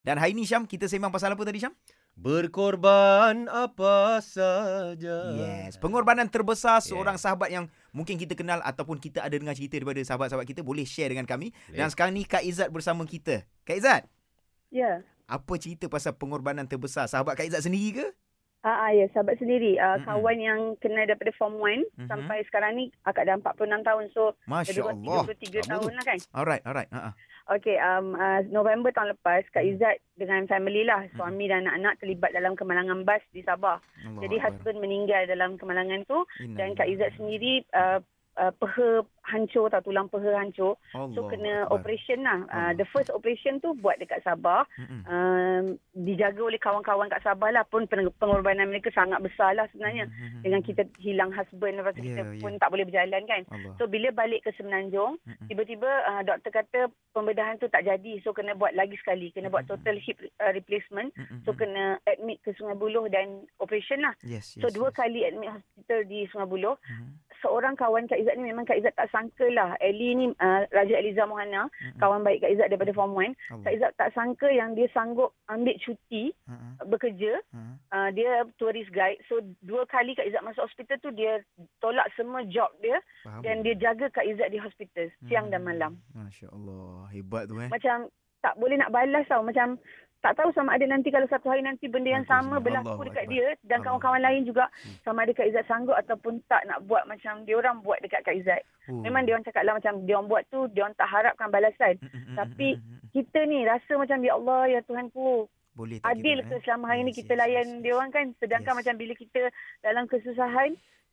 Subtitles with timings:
[0.00, 1.76] Dan hari ni Syam, kita sembang pasal apa tadi Syam?
[2.16, 5.18] Berkorban apa saja.
[5.30, 6.88] Yes, pengorbanan terbesar Yeah.
[6.90, 10.82] seorang sahabat yang mungkin kita kenal ataupun kita ada dengar cerita daripada sahabat-sahabat kita boleh
[10.82, 11.52] share dengan kami.
[11.52, 11.76] Boleh.
[11.76, 13.44] Dan sekarang ni Kak Izzat bersama kita.
[13.62, 14.02] Kak Izzat,
[14.68, 15.04] Ya.
[15.26, 17.04] apa cerita pasal pengorbanan terbesar?
[17.04, 18.06] Sahabat Kak Izzat sendiri ke?
[18.60, 19.80] Ah, ah, ya, sahabat sendiri.
[19.80, 20.04] Uh, Mm-mm.
[20.04, 22.08] kawan yang kenal daripada form 1 Mhm.
[22.08, 24.04] sampai sekarang ni akak dah 46 tahun.
[24.12, 25.22] So, Masya dah Allah.
[25.32, 26.18] 33 Lama tahun lah kan.
[26.36, 26.90] Alright, alright.
[26.92, 27.16] Ha
[27.50, 29.74] Okay, um, uh, November tahun lepas, Kak Hmm.
[29.74, 31.18] Izzat dengan family lah, Mhm.
[31.18, 33.82] suami dan anak-anak terlibat dalam kemalangan bas di Sabah.
[34.22, 36.22] Jadi husband meninggal dalam kemalangan tu
[36.54, 37.98] dan Kak Izzat sendiri uh,
[38.40, 38.88] uh, peha
[39.22, 40.74] hancur tau, tulang peha hancur.
[41.12, 42.40] So kena operation lah.
[42.48, 42.74] Uh, Allah.
[42.74, 44.64] the first operation tu buat dekat Sabah.
[45.06, 50.08] Um, dijaga oleh kawan-kawan kat Sabah lah pun peng- pengorbanan mereka sangat besar lah sebenarnya.
[50.40, 52.40] Dengan kita hilang husband lepas tu Hmm, Ya, kita ya.
[52.40, 53.42] pun tak boleh berjalan kan.
[53.46, 53.72] Allah.
[53.76, 55.46] So bila balik ke Semenanjung, Mm-mm.
[55.46, 56.80] tiba-tiba uh, doktor kata
[57.12, 58.18] pembedahan tu tak jadi.
[58.22, 59.28] So kena buat lagi sekali.
[59.30, 59.78] Kena buat Mm-mm.
[59.78, 61.12] total hip uh, replacement.
[61.12, 61.44] Mm-mm.
[61.44, 64.16] So kena admit ke Sungai Buloh dan operation lah.
[64.22, 64.62] Yes, yes.
[64.62, 64.96] So dua yes.
[64.96, 66.74] kali admit hospital di Sungai Buloh.
[66.80, 67.10] Mhm.
[67.40, 69.72] Seorang kawan Kak Izzat ni memang Kak Izzat tak sangka lah.
[69.78, 71.96] Ellie ni uh, Raja Eliza Mohana, Mm-mm.
[71.96, 73.32] kawan baik Kak Izzat daripada Form 1.
[73.50, 73.62] Allah.
[73.62, 77.40] Kak Izzat tak sangka yang dia sanggup ambil cuti Ha, bekerja.
[77.50, 77.60] ha.
[77.88, 79.18] Uh, dia tourist guide.
[79.26, 81.40] So dua kali Kak Izzat masuk hospital tu dia
[81.78, 83.40] tolak semua job dia Faham.
[83.40, 85.68] dan dia jaga Kak Izzat di hospital siang dan Hmm.
[85.68, 85.92] malam.
[86.12, 87.08] Masya Allah.
[87.10, 87.66] Hebat tu eh.
[87.66, 88.06] Macam
[88.38, 89.40] tak boleh nak balas tau.
[89.40, 89.76] Macam
[90.20, 92.64] tak tahu sama ada nanti kalau satu hari nanti benda yang sama ni.
[92.64, 93.84] berlaku Allahu dekat dia dan Allah.
[93.88, 94.96] kawan-kawan lain juga Hmm.
[95.00, 98.36] sama ada Kak Izzat sanggup ataupun tak nak buat macam dia orang buat dekat Kak
[98.36, 98.62] Izzat.
[98.86, 99.00] Oh.
[99.00, 101.94] Memang dia orang cakap lah macam dia orang buat tu dia orang tak harapkan balasan.
[101.98, 102.36] Mm-mm.
[102.36, 102.98] tapi Mm-mm.
[103.10, 107.10] Kita ni rasa macam ya Allah ya Tuhanku boleh tak adil ke selama hari ni
[107.10, 108.78] Yes, kita yes, layan yes, dia orang kan sedangkan Yes.
[108.78, 109.42] macam bila kita
[109.80, 110.70] dalam kesusahan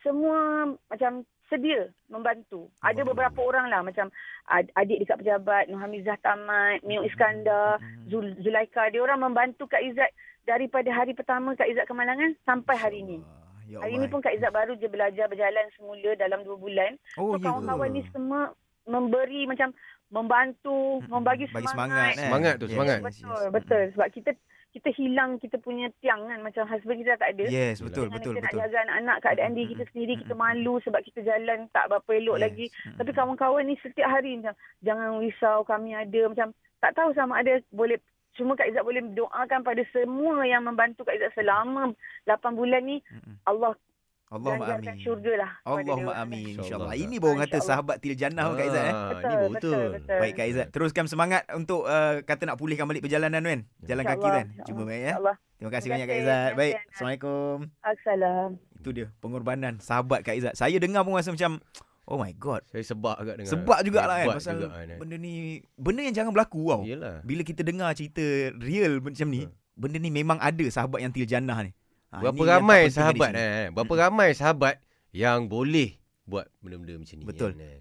[0.00, 0.38] semua
[0.86, 2.70] macam sedia membantu.
[2.78, 4.06] Ada beberapa orang lah macam
[4.46, 8.06] ad- adik dekat pejabat Nur Hamizah Tamat, Mio Iskandar, Mm-mm.
[8.06, 13.00] Zul, Zulaika dia orang membantu Kak Izzat daripada hari pertama Kak Izzat kemalangan sampai hari
[13.02, 13.18] ni.
[13.18, 13.38] Allah.
[13.66, 14.02] Ya Hari Allah.
[14.02, 16.94] ni pun Kak Izzat baru je belajar berjalan semula dalam dua bulan.
[17.14, 18.54] Oh, so ya kawan-kawan ni semua
[18.86, 19.74] memberi macam
[20.10, 21.08] membantu, Mm-mm.
[21.08, 21.72] membagi Bagi semangat.
[21.72, 22.26] semangat, eh?
[22.26, 22.98] Semangat tu, Yes, semangat.
[23.00, 23.50] Betul, yes.
[23.50, 23.82] betul.
[23.94, 24.30] Sebab kita
[24.70, 26.38] kita hilang kita punya tiang kan.
[26.42, 27.44] Macam husband kita tak ada.
[27.46, 28.58] Yes, betul, Dengan betul, kita betul.
[28.58, 32.38] nak jaga anak-anak, keadaan diri kita sendiri, kita malu sebab kita jalan tak berapa elok
[32.38, 32.44] Yes.
[32.46, 32.66] lagi.
[32.94, 36.20] Tapi kawan-kawan ni setiap hari macam, jangan risau kami ada.
[36.26, 36.48] Macam
[36.78, 37.98] tak tahu sama ada boleh
[38.38, 41.90] Cuma Kak Izzat boleh doakan pada semua yang membantu Kak Izzat selama
[42.30, 43.02] 8 bulan ni.
[43.42, 43.74] Allah
[44.30, 44.94] Allahumma amin.
[45.02, 45.50] syurga lah.
[45.66, 46.94] Allahumma amin InsyaAllah.
[46.94, 48.94] Ini baru kata sahabat til jannah Kak Izzat eh.
[48.94, 49.88] Ah, Betul, ni baru betul, betul.
[49.90, 50.18] betul.
[50.22, 53.60] Baik Kak Izzat, teruskan semangat untuk uh, kata nak pulihkan balik perjalanan kan.
[53.82, 54.46] Jalan kaki kan.
[54.70, 55.14] Cuba baik ya.
[55.58, 56.50] Terima kasih Terima banyak Kak Izzat.
[56.54, 56.74] Baik.
[56.94, 57.56] Assalamualaikum.
[57.82, 58.48] Assalam.
[58.78, 60.54] Itu dia pengorbanan sahabat Kak Izzat.
[60.54, 61.58] Saya dengar pun rasa macam
[62.06, 62.62] oh my god.
[62.70, 63.50] Saya sebab agak dengar.
[63.50, 64.94] Sebab jugalah kan pasal juga, kan.
[64.94, 66.82] benda ni benda yang jangan berlaku tau.
[66.86, 67.18] Yelah.
[67.26, 69.74] Bila kita dengar cerita real macam ni, Betul.
[69.74, 71.74] benda ni memang ada sahabat yang til jannah ni.
[72.10, 73.38] Ha, Berapa ramai sahabat sini.
[73.38, 73.66] eh.
[73.70, 74.82] Berapa ramai sahabat
[75.14, 75.94] yang boleh
[76.26, 77.24] buat benda-benda macam ni.
[77.26, 77.50] Betul.
[77.54, 77.80] kan, eh.